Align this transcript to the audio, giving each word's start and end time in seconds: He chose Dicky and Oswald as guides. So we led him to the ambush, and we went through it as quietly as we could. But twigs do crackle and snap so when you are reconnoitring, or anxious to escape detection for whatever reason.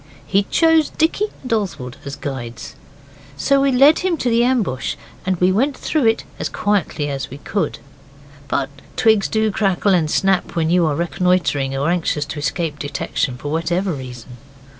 He 0.25 0.47
chose 0.49 0.89
Dicky 0.89 1.25
and 1.43 1.53
Oswald 1.53 1.97
as 2.05 2.15
guides. 2.15 2.73
So 3.37 3.61
we 3.61 3.71
led 3.71 3.99
him 3.99 4.17
to 4.17 4.31
the 4.31 4.43
ambush, 4.43 4.95
and 5.27 5.35
we 5.39 5.51
went 5.51 5.77
through 5.77 6.07
it 6.07 6.23
as 6.39 6.49
quietly 6.49 7.07
as 7.07 7.29
we 7.29 7.37
could. 7.37 7.77
But 8.47 8.71
twigs 8.95 9.27
do 9.27 9.51
crackle 9.51 9.93
and 9.93 10.09
snap 10.09 10.45
so 10.47 10.53
when 10.53 10.71
you 10.71 10.87
are 10.87 10.95
reconnoitring, 10.95 11.77
or 11.77 11.91
anxious 11.91 12.25
to 12.25 12.39
escape 12.39 12.79
detection 12.79 13.37
for 13.37 13.51
whatever 13.51 13.93
reason. 13.93 14.37